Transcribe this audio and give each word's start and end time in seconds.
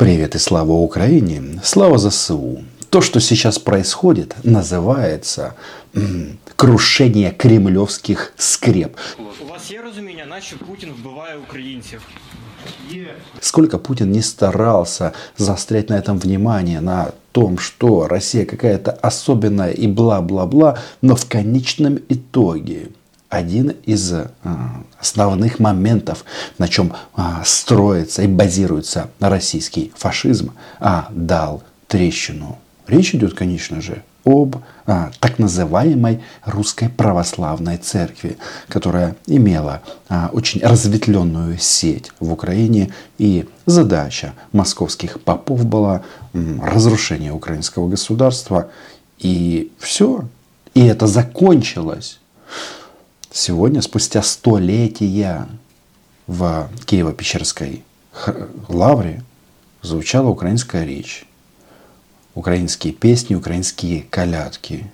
Привет 0.00 0.34
и 0.34 0.38
слава 0.38 0.72
Украине, 0.72 1.60
слава 1.62 1.98
ЗСУ. 1.98 2.58
То, 2.90 3.00
что 3.00 3.20
сейчас 3.20 3.58
происходит, 3.58 4.34
называется 4.44 5.54
м, 5.94 6.38
крушение 6.56 7.30
кремлевских 7.32 8.32
скреп. 8.36 8.96
У 9.18 9.48
вас 9.52 9.70
є 9.70 9.80
розуміння, 9.82 10.26
наче 10.30 10.56
Путін 10.56 10.88
вбиває 11.00 11.36
українців? 11.48 12.02
Сколько 13.40 13.78
Путин 13.78 14.10
не 14.12 14.22
старался 14.22 15.12
заострять 15.38 15.90
на 15.90 15.96
этом 16.00 16.18
внимание, 16.18 16.80
на 16.80 17.12
том, 17.32 17.58
что 17.58 18.08
Россия 18.08 18.44
какая-то 18.44 18.98
особенная 19.02 19.72
и 19.72 19.86
бла-бла-бла, 19.86 20.76
но 21.02 21.14
в 21.14 21.24
конечном 21.28 21.98
итоге 22.08 22.88
один 23.31 23.69
из 23.85 24.11
а, 24.13 24.29
основных 24.99 25.59
моментов, 25.59 26.25
на 26.57 26.67
чем 26.67 26.93
а, 27.15 27.41
строится 27.45 28.21
и 28.23 28.27
базируется 28.27 29.09
российский 29.19 29.91
фашизм, 29.95 30.51
а, 30.79 31.07
дал 31.11 31.63
трещину. 31.87 32.59
Речь 32.87 33.15
идет, 33.15 33.33
конечно 33.33 33.81
же, 33.81 34.03
об 34.25 34.57
а, 34.85 35.11
так 35.21 35.39
называемой 35.39 36.21
русской 36.43 36.89
православной 36.89 37.77
церкви, 37.77 38.37
которая 38.67 39.15
имела 39.25 39.81
очень 40.33 40.61
разветвленную 40.61 41.57
сеть 41.57 42.11
в 42.19 42.33
Украине. 42.33 42.91
И 43.17 43.47
задача 43.65 44.33
московских 44.51 45.21
попов 45.21 45.65
была 45.65 46.03
разрушение 46.33 47.31
украинского 47.31 47.87
государства. 47.87 48.69
И 49.19 49.71
все. 49.79 50.25
И 50.73 50.85
это 50.85 51.07
закончилось. 51.07 52.19
Сегодня, 53.31 53.81
спустя 53.81 54.21
столетия, 54.21 55.47
в 56.27 56.69
Киево-Печерской 56.85 57.83
лавре 58.67 59.23
звучала 59.81 60.27
украинская 60.27 60.85
речь 60.85 61.25
украинские 62.35 62.93
песни, 62.93 63.35
украинские 63.35 64.03
колядки. 64.03 64.91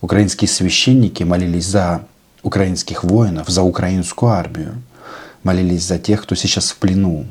Украинские 0.00 0.48
священники 0.48 1.22
молились 1.22 1.66
за 1.66 2.06
украинских 2.42 3.04
воинов, 3.04 3.48
за 3.48 3.62
украинскую 3.62 4.30
армию, 4.30 4.82
молились 5.42 5.84
за 5.84 5.98
тех, 5.98 6.22
кто 6.22 6.34
сейчас 6.34 6.70
в 6.70 6.76
плену 6.76 7.26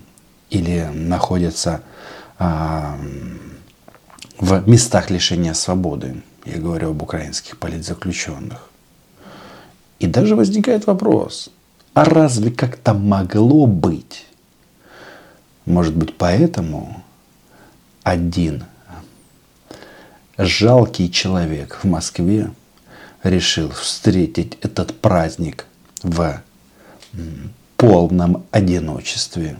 или 0.50 0.90
находится 0.94 1.82
а, 2.38 2.98
в 4.40 4.68
местах 4.68 5.10
лишения 5.10 5.54
свободы. 5.54 6.22
Я 6.46 6.58
говорю 6.58 6.92
об 6.92 7.02
украинских 7.02 7.58
политзаключенных. 7.58 8.70
И 10.00 10.08
даже 10.08 10.36
возникает 10.36 10.88
вопрос, 10.88 11.50
а 11.94 12.06
разве 12.06 12.52
как-то 12.52 12.94
могло 12.94 13.66
быть? 13.66 14.26
Может 15.66 15.96
быть, 15.96 16.16
поэтому 16.18 17.04
один 18.04 18.66
жалкий 20.38 21.10
человек 21.10 21.80
в 21.82 21.86
Москве 21.86 22.52
решил 23.24 23.70
встретить 23.70 24.58
этот 24.62 25.00
праздник 25.00 25.66
в 26.04 26.42
полном 27.78 28.46
одиночестве. 28.52 29.58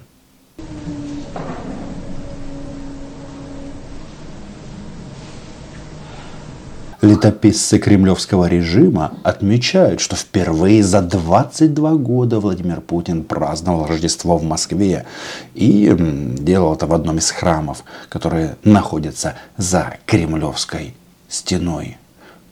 Летописцы 7.16 7.80
кремлевского 7.80 8.50
режима 8.50 9.14
отмечают, 9.24 10.02
что 10.02 10.18
впервые 10.18 10.84
за 10.84 11.02
22 11.02 11.96
года 11.96 12.42
Владимир 12.42 12.82
Путин 12.82 13.24
праздновал 13.24 13.86
Рождество 13.86 14.38
в 14.38 14.44
Москве 14.44 15.06
и 15.54 15.96
делал 15.98 16.74
это 16.74 16.88
в 16.88 16.94
одном 16.94 17.20
из 17.20 17.32
храмов, 17.32 17.86
которые 18.10 18.58
находятся 18.66 19.36
за 19.56 19.96
Кремлевской 20.06 20.94
стеной. 21.30 21.96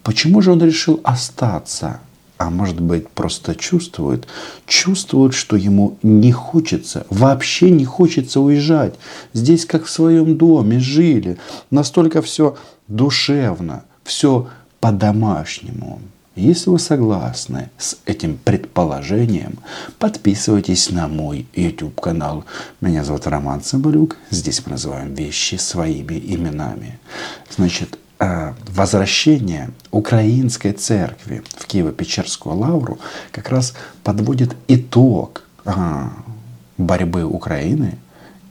Почему 0.02 0.42
же 0.42 0.54
он 0.54 0.64
решил 0.64 1.02
остаться? 1.04 2.00
А 2.38 2.50
может 2.50 2.80
быть 2.80 3.10
просто 3.10 3.56
чувствует, 3.56 4.28
чувствует, 4.66 5.34
что 5.34 5.58
ему 5.58 5.98
не 6.04 6.32
хочется, 6.32 7.06
вообще 7.10 7.70
не 7.70 7.84
хочется 7.84 8.40
уезжать. 8.40 8.94
Здесь 9.34 9.66
как 9.66 9.84
в 9.84 9.90
своем 9.90 10.38
доме 10.38 10.80
жили, 10.80 11.38
настолько 11.70 12.22
все 12.22 12.56
душевно, 12.88 13.84
все 14.04 14.50
по-домашнему. 14.80 16.02
Если 16.36 16.72
вы 16.72 16.80
согласны 16.80 17.70
с 17.78 17.98
этим 18.06 18.40
предположением, 18.44 19.60
подписывайтесь 20.00 20.90
на 20.90 21.08
мой 21.08 21.46
YouTube 21.54 22.02
канал. 22.02 22.44
Меня 22.82 23.04
зовут 23.04 23.28
Роман 23.28 23.62
Цымбалюк. 23.62 24.18
Здесь 24.32 24.66
мы 24.66 24.72
называем 24.72 25.14
вещи 25.14 25.56
своими 25.56 26.16
именами. 26.16 27.00
Значит, 27.56 28.00
э, 28.20 28.54
возвращение 28.68 29.70
украинской 29.92 30.72
церкви 30.72 31.44
в 31.56 31.68
Киево-Печерскую 31.68 32.56
лавру 32.56 32.98
как 33.32 33.50
раз 33.50 33.76
подводит 34.04 34.56
итог 34.68 35.44
а, 35.66 36.12
борьбы 36.78 37.26
Украины 37.26 38.00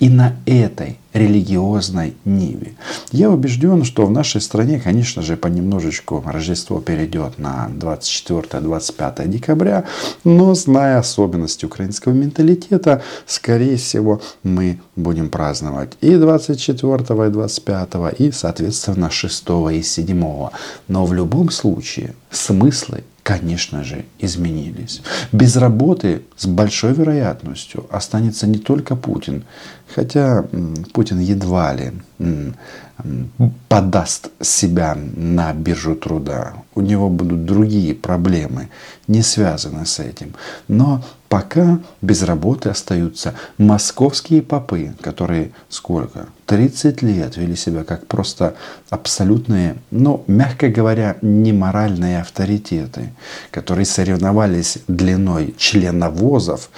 и 0.03 0.09
на 0.09 0.35
этой 0.47 0.99
религиозной 1.13 2.17
ниве. 2.25 2.75
Я 3.13 3.31
убежден, 3.31 3.85
что 3.85 4.05
в 4.05 4.11
нашей 4.11 4.41
стране, 4.41 4.81
конечно 4.81 5.23
же, 5.23 5.37
понемножечку 5.37 6.25
Рождество 6.27 6.81
перейдет 6.81 7.39
на 7.39 7.71
24-25 7.79 9.29
декабря, 9.29 9.85
но 10.25 10.55
зная 10.57 10.99
особенности 10.99 11.67
украинского 11.67 12.15
менталитета, 12.15 13.01
скорее 13.27 13.77
всего, 13.77 14.21
мы 14.43 14.81
будем 14.97 15.29
праздновать 15.29 15.93
и 16.01 16.17
24 16.17 17.29
и 17.29 17.31
25, 17.31 17.89
и, 18.19 18.33
соответственно, 18.33 19.09
6 19.09 19.45
и 19.73 19.83
7. 19.83 20.49
Но 20.89 21.07
в 21.07 21.13
любом 21.13 21.51
случае 21.51 22.17
смыслы 22.33 23.05
конечно 23.23 23.85
же, 23.85 24.05
изменились. 24.19 25.03
Без 25.33 25.57
работы 25.57 26.23
с 26.37 26.47
большой 26.47 26.93
вероятностью 26.93 27.87
останется 27.91 28.47
не 28.47 28.59
только 28.59 28.97
Путин, 28.97 29.45
хотя 29.95 30.45
Путин 30.93 31.21
едва 31.21 31.75
ли 31.75 31.93
подаст 33.73 34.29
себя 34.43 34.95
на 35.17 35.55
биржу 35.55 35.95
труда. 35.95 36.53
У 36.75 36.83
него 36.83 37.09
будут 37.09 37.47
другие 37.47 37.95
проблемы, 37.95 38.69
не 39.09 39.23
связанные 39.23 39.87
с 39.87 39.99
этим. 39.99 40.35
Но 40.69 41.03
пока 41.31 41.79
без 42.03 42.23
работы 42.23 42.69
остаются 42.69 43.33
московские 43.57 44.43
попы, 44.43 44.93
которые 45.01 45.53
сколько? 45.71 46.27
30 46.45 47.01
лет 47.01 47.39
вели 47.39 47.57
себя 47.57 47.83
как 47.83 48.07
просто 48.07 48.57
абсолютные, 48.91 49.77
ну, 49.91 50.23
мягко 50.27 50.69
говоря, 50.69 51.17
неморальные 51.23 52.21
авторитеты, 52.21 53.15
которые 53.51 53.87
соревновались 53.87 54.81
длиной 54.87 55.55
членовозов, 55.57 56.69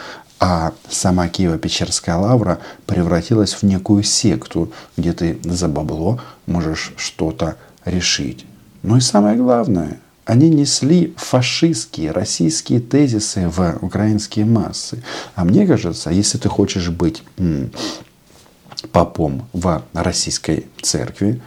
а 0.46 0.74
сама 0.90 1.28
Киево-Печерская 1.28 2.18
лавра 2.18 2.58
превратилась 2.84 3.54
в 3.54 3.62
некую 3.62 4.02
секту, 4.02 4.70
где 4.94 5.14
ты 5.14 5.38
за 5.42 5.68
бабло 5.68 6.20
можешь 6.44 6.92
что-то 6.98 7.56
решить. 7.86 8.44
Ну 8.82 8.98
и 8.98 9.00
самое 9.00 9.38
главное, 9.38 10.00
они 10.26 10.50
несли 10.50 11.14
фашистские, 11.16 12.10
российские 12.10 12.80
тезисы 12.80 13.48
в 13.48 13.78
украинские 13.80 14.44
массы. 14.44 15.02
А 15.34 15.46
мне 15.46 15.66
кажется, 15.66 16.10
если 16.10 16.36
ты 16.36 16.50
хочешь 16.50 16.90
быть 16.90 17.22
попом 18.92 19.48
в 19.54 19.82
российской 19.94 20.66
церкви, 20.82 21.40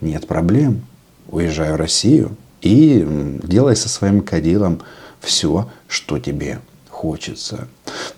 нет 0.00 0.28
проблем. 0.28 0.86
Уезжай 1.26 1.72
в 1.72 1.76
Россию 1.76 2.36
и 2.60 3.04
делай 3.42 3.74
со 3.74 3.88
своим 3.88 4.20
кадилом 4.20 4.80
все, 5.20 5.68
что 5.88 6.20
тебе 6.20 6.60
хочется. 6.98 7.68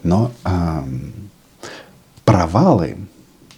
Но 0.02 0.30
э, 0.44 0.82
провалы 2.24 2.96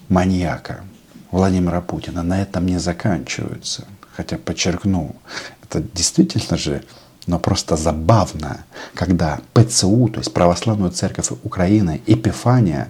маньяка 0.08 0.80
Владимира 1.30 1.80
Путина 1.80 2.22
на 2.22 2.42
этом 2.42 2.66
не 2.66 2.78
заканчиваются. 2.78 3.84
Хотя, 4.16 4.36
подчеркну, 4.36 5.14
это 5.62 5.80
действительно 5.94 6.58
же, 6.58 6.82
но 7.26 7.38
просто 7.38 7.76
забавно, 7.76 8.64
когда 8.94 9.38
ПЦУ, 9.54 10.08
то 10.08 10.18
есть 10.18 10.34
Православную 10.34 10.90
Церковь 10.90 11.30
Украины, 11.44 12.02
Эпифания, 12.06 12.88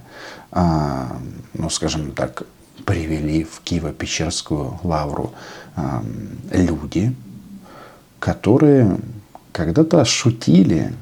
э, 0.53 1.07
ну, 1.53 1.71
скажем 1.71 2.13
так, 2.13 2.45
привели 2.87 3.45
в 3.45 3.61
Киево-Печерскую 3.63 4.79
лавру 4.83 5.35
э, 5.77 6.03
люди, 6.51 7.15
которые 8.19 8.97
когда-то 9.53 10.05
шутили 10.07 10.95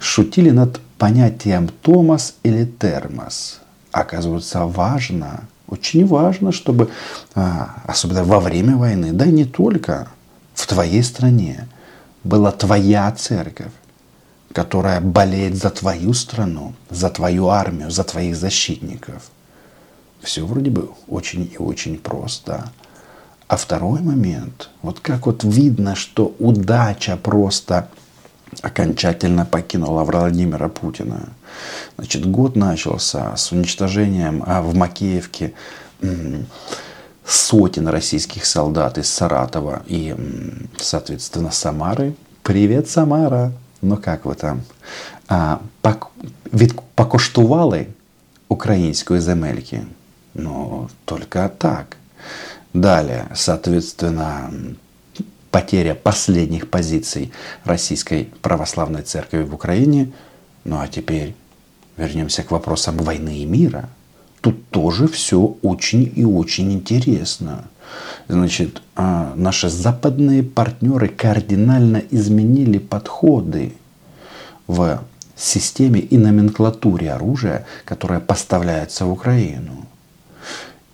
шутили 0.00 0.50
над 0.50 0.80
понятием 0.98 1.68
Томас 1.68 2.34
или 2.42 2.64
термос. 2.64 3.60
Оказывается, 3.92 4.64
важно, 4.64 5.44
очень 5.66 6.06
важно, 6.06 6.52
чтобы, 6.52 6.90
а, 7.34 7.76
особенно 7.86 8.24
во 8.24 8.40
время 8.40 8.76
войны, 8.76 9.12
да 9.12 9.26
и 9.26 9.32
не 9.32 9.44
только 9.44 10.08
в 10.54 10.66
твоей 10.66 11.02
стране, 11.02 11.68
была 12.24 12.52
твоя 12.52 13.10
церковь, 13.12 13.72
которая 14.52 15.00
болеет 15.00 15.56
за 15.56 15.70
твою 15.70 16.14
страну, 16.14 16.74
за 16.90 17.10
твою 17.10 17.48
армию, 17.48 17.90
за 17.90 18.04
твоих 18.04 18.36
защитников. 18.36 19.30
все 20.20 20.44
вроде 20.44 20.70
бы 20.70 20.90
очень 21.06 21.48
и 21.52 21.58
очень 21.58 21.96
просто. 21.96 22.70
А 23.46 23.56
второй 23.56 24.00
момент, 24.00 24.68
вот 24.82 25.00
как 25.00 25.26
вот 25.26 25.44
видно, 25.44 25.94
что 25.94 26.34
удача 26.38 27.16
просто 27.16 27.88
окончательно 28.61 29.45
покинула 29.45 30.03
Владимира 30.03 30.69
Путина. 30.69 31.29
Значит, 31.97 32.25
год 32.25 32.55
начался 32.55 33.35
с 33.35 33.51
уничтожением 33.51 34.43
а, 34.45 34.61
в 34.61 34.75
Макеевке 34.75 35.53
сотен 37.25 37.87
российских 37.87 38.45
солдат 38.45 38.97
из 38.97 39.09
Саратова 39.09 39.83
и, 39.87 40.15
соответственно, 40.77 41.51
Самары. 41.51 42.15
Привет, 42.43 42.89
Самара! 42.89 43.51
Ну 43.81 43.97
как 43.97 44.25
вы 44.25 44.35
там? 44.35 44.63
А, 45.27 45.59
пок... 45.81 46.11
Від 46.53 46.81
покуштували 46.95 47.87
української 48.49 49.21
земельки? 49.21 49.81
Ну, 50.33 50.89
только 51.05 51.49
так. 51.57 51.97
Далее, 52.73 53.25
соответственно, 53.35 54.51
потеря 55.50 55.94
последних 55.94 56.68
позиций 56.70 57.32
Российской 57.64 58.28
Православной 58.42 59.02
Церкви 59.02 59.42
в 59.42 59.54
Украине. 59.54 60.12
Ну 60.64 60.78
а 60.78 60.88
теперь 60.88 61.34
вернемся 61.96 62.42
к 62.42 62.50
вопросам 62.50 62.96
войны 62.98 63.38
и 63.38 63.44
мира. 63.44 63.88
Тут 64.40 64.68
тоже 64.70 65.08
все 65.08 65.56
очень 65.62 66.12
и 66.14 66.24
очень 66.24 66.72
интересно. 66.72 67.64
Значит, 68.28 68.82
а, 68.94 69.32
наши 69.34 69.68
западные 69.68 70.42
партнеры 70.42 71.08
кардинально 71.08 72.02
изменили 72.10 72.78
подходы 72.78 73.72
в 74.66 75.02
системе 75.34 76.00
и 76.00 76.18
номенклатуре 76.18 77.12
оружия, 77.12 77.66
которое 77.84 78.20
поставляется 78.20 79.06
в 79.06 79.12
Украину. 79.12 79.86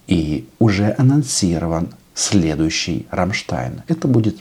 И 0.07 0.49
уже 0.59 0.95
анонсирован 0.97 1.89
следующий 2.15 3.07
Рамштайн. 3.11 3.83
Это 3.89 4.09
будет 4.09 4.37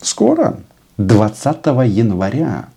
скоро, 0.00 0.60
20 0.98 1.66
января. 1.86 2.68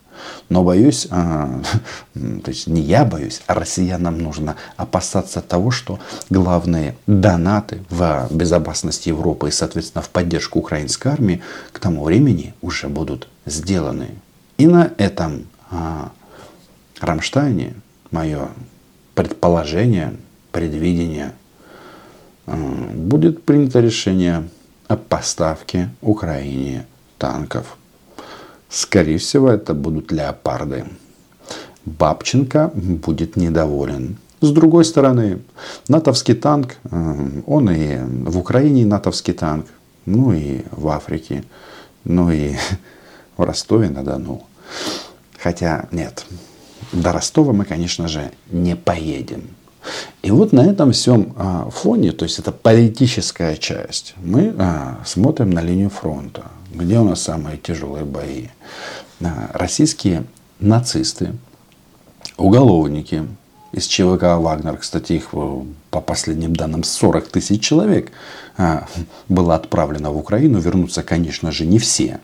Но 0.50 0.64
боюсь, 0.64 1.08
а, 1.12 1.62
то 2.14 2.52
есть 2.52 2.68
не 2.68 2.82
я 2.82 3.06
боюсь, 3.06 3.42
а 3.48 3.54
россиянам 3.54 4.18
нужно 4.18 4.58
опасаться 4.76 5.42
того, 5.42 5.72
что 5.72 6.00
главные 6.30 6.96
донаты 7.08 7.84
в 7.90 8.28
безопасности 8.30 9.10
Европы 9.10 9.48
и, 9.48 9.52
соответственно, 9.52 10.02
в 10.02 10.10
поддержку 10.10 10.60
украинской 10.60 11.08
армии 11.10 11.42
к 11.72 11.80
тому 11.80 12.04
времени 12.04 12.54
уже 12.62 12.90
будут 12.90 13.30
сделаны. 13.46 14.10
И 14.58 14.68
на 14.68 14.92
этом 14.98 15.48
а, 15.72 16.12
Рамштайне 17.00 17.76
мое 18.12 18.50
предположение, 19.16 20.16
предвидение– 20.52 21.34
будет 22.56 23.44
принято 23.44 23.80
решение 23.80 24.48
о 24.88 24.98
поставке 24.98 25.90
Украине 26.02 26.86
танков. 27.18 27.78
Скорее 28.70 29.18
всего, 29.18 29.50
это 29.50 29.74
будут 29.74 30.12
леопарды. 30.12 30.86
Бабченко 31.86 32.72
будет 32.74 33.36
недоволен. 33.36 34.18
С 34.42 34.52
другой 34.52 34.86
стороны, 34.86 35.42
натовский 35.88 36.34
танк, 36.34 36.78
э, 36.84 37.42
он 37.46 37.70
и 37.70 37.98
в 38.30 38.38
Украине 38.38 38.86
натовский 38.86 39.34
танк, 39.34 39.66
ну 40.06 40.32
и 40.32 40.62
в 40.72 40.88
Африке, 40.88 41.44
ну 42.06 42.32
и 42.32 42.56
в 43.38 43.44
Ростове-на-Дону. 43.44 44.44
Хотя 45.38 45.88
нет, 45.92 46.26
до 46.94 47.12
Ростова 47.12 47.54
мы, 47.54 47.66
конечно 47.66 48.08
же, 48.08 48.32
не 48.50 48.76
поедем. 48.76 49.50
И 50.22 50.32
вот 50.32 50.52
на 50.52 50.62
этом 50.62 50.92
всем 50.92 51.34
а, 51.38 51.70
фоне, 51.70 52.12
то 52.12 52.24
есть 52.24 52.40
это 52.40 52.52
политическая 52.52 53.56
часть, 53.56 54.14
мы 54.18 54.54
а, 54.58 55.00
смотрим 55.06 55.50
на 55.50 55.62
линию 55.62 55.90
фронта, 55.90 56.44
где 56.74 57.00
у 57.00 57.04
нас 57.04 57.22
самые 57.22 57.58
тяжелые 57.58 58.06
бои. 58.06 58.48
А, 59.22 59.50
российские 59.54 60.24
нацисты, 60.60 61.34
уголовники 62.38 63.26
из 63.72 63.86
ЧВК 63.86 64.38
«Вагнер», 64.38 64.78
кстати, 64.78 65.14
их 65.14 65.30
э, 65.34 65.62
по 65.92 66.02
последним 66.02 66.56
данным 66.56 66.84
40 66.84 67.28
тысяч 67.28 67.62
человек 67.62 68.12
было 69.30 69.56
отправлено 69.56 70.12
в 70.12 70.18
Украину. 70.18 70.60
Вернутся, 70.60 71.02
конечно 71.02 71.52
же, 71.52 71.66
не 71.66 71.80
все. 71.80 72.20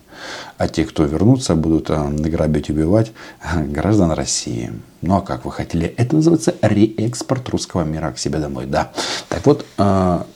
А 0.58 0.68
те, 0.68 0.84
кто 0.84 1.06
вернутся, 1.06 1.56
будут 1.56 1.90
грабить, 1.90 2.70
убивать 2.70 3.14
граждан 3.42 4.12
России. 4.12 4.74
Ну 5.02 5.16
а 5.16 5.22
как 5.22 5.46
вы 5.46 5.52
хотели? 5.52 5.88
Это 5.88 6.18
называется 6.18 6.56
реэкспорт 6.62 7.48
русского 7.50 7.84
мира 7.84 8.12
к 8.12 8.18
себе 8.18 8.40
домой. 8.40 8.66
Да. 8.66 8.92
Так 9.30 9.46
вот, 9.46 9.66
а, 9.78 10.28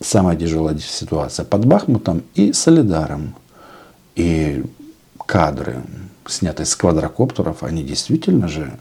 самая 0.00 0.36
тяжелая 0.36 0.78
ситуация 0.78 1.44
под 1.44 1.66
Бахмутом 1.66 2.22
и 2.34 2.52
Солидаром. 2.52 3.34
И 4.14 4.64
кадры, 5.26 5.82
снятые 6.26 6.66
с 6.66 6.74
квадрокоптеров, 6.74 7.62
они 7.62 7.82
действительно 7.82 8.48
же 8.48 8.78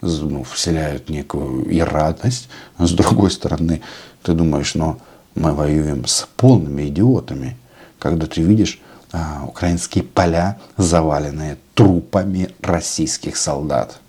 ну, 0.00 0.44
вселяют 0.44 1.08
некую 1.08 1.64
и 1.64 1.80
радость. 1.80 2.48
Но 2.78 2.86
с 2.86 2.92
другой 2.92 3.30
стороны, 3.30 3.82
ты 4.22 4.32
думаешь, 4.32 4.74
ну, 4.74 4.98
мы 5.34 5.52
воюем 5.52 6.06
с 6.06 6.28
полными 6.36 6.88
идиотами. 6.88 7.56
Когда 7.98 8.26
ты 8.26 8.42
видишь 8.42 8.80
а, 9.12 9.44
украинские 9.46 10.04
поля, 10.04 10.58
заваленные 10.76 11.58
трупами 11.74 12.50
российских 12.60 13.36
солдат. 13.36 14.00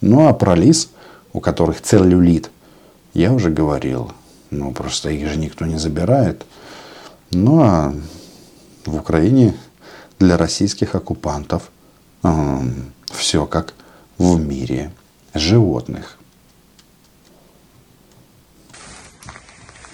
Ну 0.00 0.28
а 0.28 0.32
про 0.32 0.54
лис, 0.54 0.90
у 1.32 1.40
которых 1.40 1.82
целлюлит, 1.82 2.50
я 3.14 3.32
уже 3.32 3.50
говорил. 3.50 4.12
Ну 4.50 4.72
просто 4.72 5.10
их 5.10 5.28
же 5.28 5.36
никто 5.36 5.66
не 5.66 5.78
забирает. 5.78 6.46
Ну 7.30 7.60
а 7.60 7.94
в 8.86 8.96
Украине 8.96 9.54
для 10.18 10.36
российских 10.36 10.94
оккупантов 10.94 11.70
э, 12.22 12.60
все 13.06 13.44
как 13.46 13.74
в 14.18 14.38
мире 14.38 14.92
животных. 15.38 16.18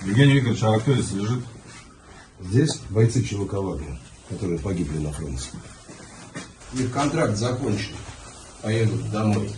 Евгений 0.04 0.34
Викторович, 0.34 0.62
а 0.62 0.78
кто 0.78 0.94
здесь 0.94 1.12
лежит? 1.12 1.44
Здесь 2.40 2.80
бойцы 2.90 3.22
ЧВК 3.22 3.54
Вагнер, 3.54 3.98
которые 4.28 4.58
погибли 4.58 4.98
на 4.98 5.12
фронте. 5.12 5.50
Их 6.74 6.92
контракт 6.92 7.36
закончен. 7.36 7.94
Поедут 8.62 9.10
домой 9.10 9.50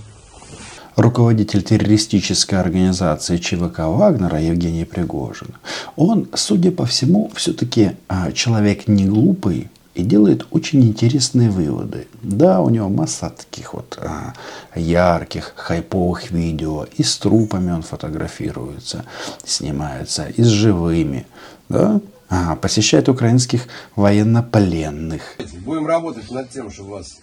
руководитель 0.96 1.62
террористической 1.62 2.58
организации 2.58 3.36
ЧВК 3.36 3.80
Вагнера 3.80 4.40
Евгений 4.40 4.84
Пригожин, 4.84 5.54
он, 5.94 6.28
судя 6.34 6.72
по 6.72 6.86
всему, 6.86 7.30
все-таки 7.34 7.92
а, 8.08 8.32
человек 8.32 8.88
не 8.88 9.04
глупый 9.04 9.68
и 9.96 10.02
делает 10.02 10.46
очень 10.50 10.84
интересные 10.84 11.50
выводы. 11.50 12.06
Да, 12.22 12.60
у 12.60 12.68
него 12.68 12.90
масса 12.90 13.30
таких 13.30 13.72
вот 13.72 13.98
а, 13.98 14.34
ярких, 14.74 15.54
хайповых 15.56 16.30
видео. 16.30 16.86
И 16.98 17.02
с 17.02 17.16
трупами 17.16 17.72
он 17.72 17.82
фотографируется, 17.82 19.06
снимается, 19.44 20.28
и 20.28 20.42
с 20.42 20.48
живыми. 20.48 21.26
Да? 21.70 22.00
А, 22.28 22.56
посещает 22.56 23.08
украинских 23.08 23.68
военнопленных. 23.94 25.22
Будем 25.64 25.86
работать 25.86 26.30
над 26.30 26.50
тем, 26.50 26.70
чтобы 26.70 26.90
вас 26.90 27.20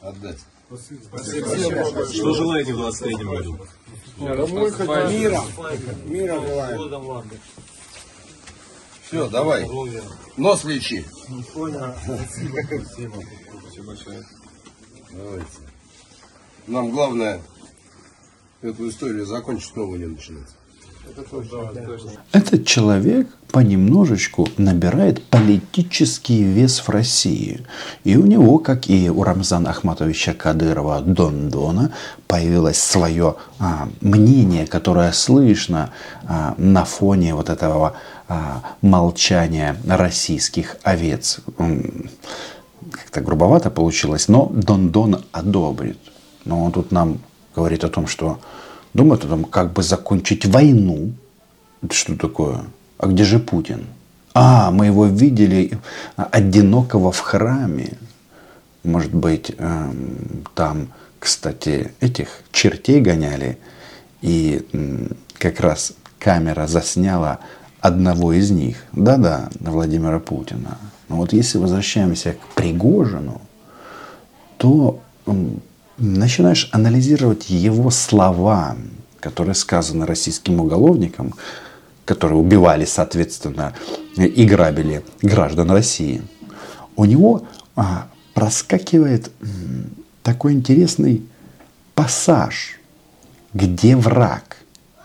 отдать. 0.00 0.38
Спасибо. 0.68 1.00
Спасибо. 1.08 2.06
Что 2.06 2.34
желаете 2.34 2.72
в 2.72 2.76
23 2.76 3.24
году? 3.24 3.58
Мира. 4.18 5.42
Мира 6.06 6.40
желаем. 6.40 7.22
Все, 9.12 9.28
давай. 9.28 9.68
Нос 10.38 10.64
лечи. 10.64 11.04
Понял. 11.52 11.94
Спасибо. 12.02 12.56
Спасибо 13.60 13.86
большое. 13.86 14.24
Давайте. 15.10 15.46
Нам 16.66 16.90
главное 16.90 17.42
эту 18.62 18.88
историю 18.88 19.26
закончить, 19.26 19.76
новую 19.76 20.00
не 20.00 20.06
начинать. 20.06 20.48
Этот 22.32 22.66
человек 22.66 23.28
понемножечку 23.50 24.48
набирает 24.56 25.22
политический 25.24 26.42
вес 26.42 26.80
в 26.80 26.88
России. 26.88 27.60
И 28.04 28.16
у 28.16 28.26
него, 28.26 28.58
как 28.58 28.88
и 28.88 29.10
у 29.10 29.22
Рамзана 29.22 29.70
Ахматовича 29.70 30.32
Кадырова 30.32 31.00
Дондона, 31.00 31.92
появилось 32.26 32.78
свое 32.78 33.36
а, 33.58 33.88
мнение, 34.00 34.66
которое 34.66 35.12
слышно 35.12 35.90
а, 36.26 36.54
на 36.56 36.84
фоне 36.84 37.34
вот 37.34 37.50
этого 37.50 37.94
а, 38.28 38.62
молчания 38.80 39.76
российских 39.86 40.76
овец. 40.82 41.40
Как-то 42.90 43.20
грубовато 43.20 43.70
получилось, 43.70 44.28
но 44.28 44.50
Дондон 44.52 45.24
одобрит. 45.32 45.98
Но 46.44 46.64
он 46.64 46.72
тут 46.72 46.90
нам 46.90 47.18
говорит 47.54 47.84
о 47.84 47.88
том, 47.88 48.06
что 48.06 48.40
думает 48.94 49.24
о 49.24 49.28
том, 49.28 49.44
как 49.44 49.72
бы 49.72 49.82
закончить 49.82 50.46
войну. 50.46 51.12
Это 51.82 51.94
что 51.94 52.16
такое? 52.16 52.64
А 52.98 53.06
где 53.06 53.24
же 53.24 53.38
Путин? 53.38 53.86
А, 54.34 54.70
мы 54.70 54.86
его 54.86 55.06
видели 55.06 55.78
одинокого 56.16 57.12
в 57.12 57.18
храме. 57.20 57.98
Может 58.84 59.14
быть, 59.14 59.52
эм, 59.58 60.44
там, 60.54 60.88
кстати, 61.18 61.92
этих 62.00 62.42
чертей 62.50 63.00
гоняли. 63.00 63.58
И 64.22 64.66
как 65.38 65.60
раз 65.60 65.92
камера 66.18 66.66
засняла 66.66 67.40
одного 67.80 68.32
из 68.32 68.50
них. 68.50 68.84
Да-да, 68.92 69.50
Владимира 69.60 70.20
Путина. 70.20 70.78
Но 71.08 71.16
вот 71.16 71.32
если 71.32 71.58
возвращаемся 71.58 72.32
к 72.34 72.54
Пригожину, 72.54 73.40
то 74.56 75.00
начинаешь 75.98 76.68
анализировать 76.72 77.50
его 77.50 77.90
слова, 77.90 78.76
которые 79.20 79.54
сказаны 79.54 80.06
российским 80.06 80.60
уголовникам, 80.60 81.34
которые 82.04 82.38
убивали, 82.38 82.84
соответственно, 82.84 83.74
и 84.16 84.44
грабили 84.44 85.04
граждан 85.22 85.70
России, 85.70 86.22
у 86.96 87.04
него 87.04 87.46
а, 87.76 88.08
проскакивает 88.34 89.30
такой 90.22 90.52
интересный 90.52 91.24
пассаж, 91.94 92.80
где 93.54 93.96
враг, 93.96 94.58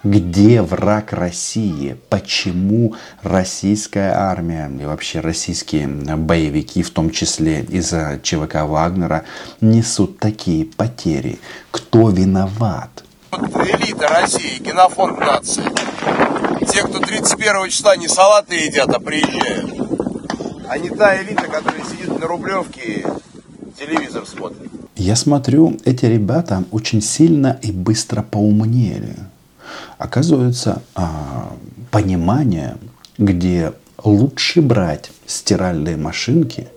где 0.04 0.62
враг 0.62 1.14
России, 1.14 1.98
почему 2.10 2.96
российская 3.24 4.14
армия 4.14 4.72
и 4.80 4.86
вообще 4.86 5.20
российские 5.20 5.88
боевики, 5.88 6.84
в 6.84 6.92
том 6.92 7.10
числе 7.12 7.62
из 7.64 7.94
ЧВК 8.24 8.64
Вагнера, 8.64 9.24
несут 9.62 10.20
такие 10.20 10.66
потери, 10.66 11.40
кто 11.72 12.10
виноват. 12.10 13.04
Элита 13.32 14.08
России, 14.08 14.60
генофонд 14.60 15.20
нации. 15.20 15.64
Те, 16.72 16.84
кто 16.84 17.00
31 17.00 17.70
числа 17.70 17.96
не 17.98 18.08
салаты 18.08 18.56
едят, 18.56 18.90
а 18.90 19.00
приезжают. 19.00 19.74
А 20.70 20.78
не 20.78 20.90
та 20.90 21.22
элита, 21.22 21.44
которая 21.44 21.84
сидит 21.84 22.20
на 22.20 22.28
Рублевке 22.28 22.82
и 22.82 23.06
телевизор 23.80 24.26
смотрит. 24.26 24.70
Я 24.96 25.16
смотрю, 25.16 25.78
эти 25.86 26.06
ребята 26.06 26.64
очень 26.72 27.02
сильно 27.02 27.60
и 27.62 27.72
быстро 27.72 28.22
поумнели. 28.22 29.16
Оказывается, 29.98 30.84
а, 30.96 31.52
понимание, 31.92 32.78
где 33.18 33.74
лучше 34.04 34.62
брать 34.62 35.12
стиральные 35.26 35.98
машинки, 35.98 36.68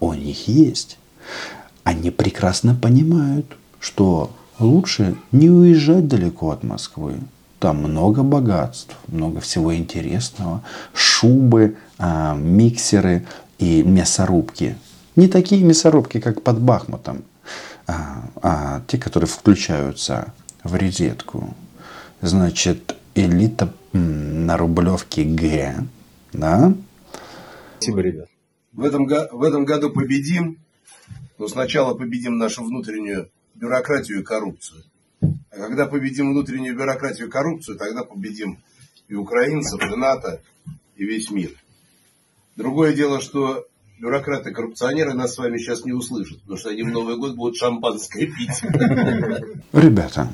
у 0.00 0.14
них 0.14 0.48
есть. 0.48 0.98
Они 1.82 2.10
прекрасно 2.10 2.74
понимают, 2.74 3.56
что 3.80 4.30
лучше 4.58 5.16
не 5.30 5.50
уезжать 5.50 6.08
далеко 6.08 6.50
от 6.50 6.64
Москвы. 6.64 7.16
Там 7.60 7.78
много 7.78 8.22
богатств, 8.22 8.96
много 9.08 9.40
всего 9.40 9.74
интересного. 9.74 10.62
Шубы, 10.94 11.76
а, 11.98 12.34
миксеры 12.34 13.26
и 13.58 13.82
мясорубки. 13.82 14.76
Не 15.16 15.28
такие 15.28 15.62
мясорубки, 15.62 16.18
как 16.18 16.42
под 16.42 16.60
Бахмутом, 16.60 17.24
а, 17.86 18.28
а 18.42 18.82
те, 18.86 18.98
которые 18.98 19.28
включаются 19.28 20.32
в 20.62 20.74
розетку. 20.74 21.54
Значит, 22.24 22.96
элита 23.14 23.70
на 23.92 24.56
Рублевке 24.56 25.24
Г. 25.24 25.84
Да? 26.32 26.72
Спасибо, 27.76 28.00
ребят. 28.00 28.28
В 28.72 28.82
этом, 28.82 29.06
в 29.06 29.42
этом 29.42 29.66
году 29.66 29.90
победим, 29.90 30.58
но 31.36 31.48
сначала 31.48 31.92
победим 31.92 32.38
нашу 32.38 32.64
внутреннюю 32.64 33.28
бюрократию 33.54 34.20
и 34.20 34.24
коррупцию. 34.24 34.84
А 35.20 35.56
когда 35.56 35.84
победим 35.84 36.30
внутреннюю 36.30 36.74
бюрократию 36.74 37.28
и 37.28 37.30
коррупцию, 37.30 37.76
тогда 37.76 38.04
победим 38.04 38.58
и 39.06 39.14
украинцев, 39.14 39.82
и 39.82 39.94
НАТО, 39.94 40.40
и 40.96 41.04
весь 41.04 41.30
мир. 41.30 41.50
Другое 42.56 42.94
дело, 42.94 43.20
что 43.20 43.66
бюрократы 44.00 44.50
коррупционеры 44.50 45.12
нас 45.12 45.34
с 45.34 45.38
вами 45.38 45.58
сейчас 45.58 45.84
не 45.84 45.92
услышат, 45.92 46.40
потому 46.40 46.56
что 46.56 46.70
они 46.70 46.84
в 46.84 46.88
Новый 46.88 47.18
год 47.18 47.36
будут 47.36 47.56
шампанское 47.56 48.26
пить. 48.28 48.62
Ребята, 49.74 50.30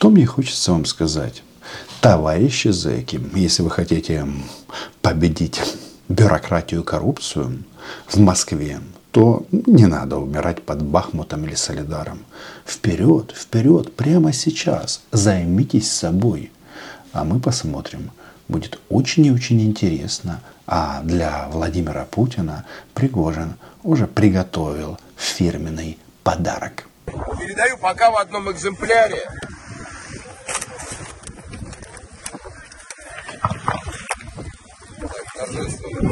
что 0.00 0.08
мне 0.08 0.24
хочется 0.24 0.72
вам 0.72 0.86
сказать? 0.86 1.42
Товарищи 2.00 2.68
зэки, 2.68 3.20
если 3.34 3.60
вы 3.60 3.70
хотите 3.70 4.26
победить 5.02 5.60
бюрократию 6.08 6.80
и 6.80 6.84
коррупцию 6.84 7.64
в 8.06 8.18
Москве, 8.18 8.80
то 9.10 9.44
не 9.50 9.84
надо 9.84 10.16
умирать 10.16 10.62
под 10.62 10.80
Бахмутом 10.80 11.44
или 11.44 11.54
Солидаром. 11.54 12.24
Вперед, 12.66 13.34
вперед, 13.36 13.94
прямо 13.94 14.32
сейчас. 14.32 15.02
Займитесь 15.12 15.92
собой. 15.92 16.50
А 17.12 17.24
мы 17.24 17.38
посмотрим. 17.38 18.10
Будет 18.48 18.80
очень 18.88 19.26
и 19.26 19.30
очень 19.30 19.60
интересно. 19.60 20.40
А 20.66 21.02
для 21.02 21.46
Владимира 21.52 22.06
Путина 22.06 22.64
Пригожин 22.94 23.56
уже 23.82 24.06
приготовил 24.06 24.96
фирменный 25.18 25.98
подарок. 26.24 26.86
Передаю 27.04 27.76
пока 27.76 28.10
в 28.10 28.16
одном 28.16 28.50
экземпляре. 28.50 29.26
С 36.00 36.02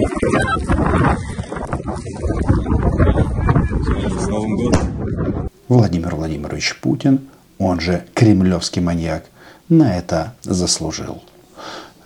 Новым 4.29 4.57
годом. 4.57 5.51
Владимир 5.69 6.15
Владимирович 6.15 6.79
Путин, 6.81 7.29
он 7.59 7.81
же 7.81 8.05
кремлевский 8.13 8.83
маньяк, 8.83 9.25
на 9.71 9.97
это 9.97 10.35
заслужил. 10.43 11.23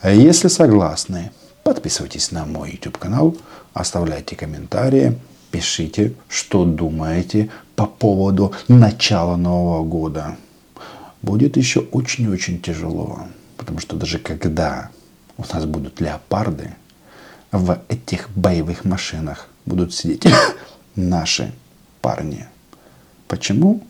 Если 0.05 0.47
согласны, 0.47 1.33
подписывайтесь 1.65 2.31
на 2.31 2.45
мой 2.47 2.71
YouTube 2.71 2.99
канал, 2.99 3.37
оставляйте 3.75 4.37
комментарии, 4.37 5.19
пишите, 5.51 6.15
что 6.29 6.65
думаете 6.65 7.51
по 7.75 7.87
поводу 7.87 8.53
начала 8.69 9.35
Нового 9.37 9.83
года. 9.83 10.37
Будет 11.21 11.57
еще 11.57 11.81
очень-очень 11.81 12.61
тяжело, 12.61 13.27
потому 13.57 13.81
что 13.81 13.97
даже 13.97 14.19
когда 14.19 14.91
у 15.37 15.43
нас 15.53 15.65
будут 15.67 16.01
леопарды, 16.01 16.77
в 17.53 17.79
этих 17.89 18.31
боевых 18.31 18.85
машинах 18.85 19.49
будут 19.67 19.95
сидеть 19.95 20.27
наши 20.97 21.53
парни. 22.01 22.47
Почему? 23.29 23.83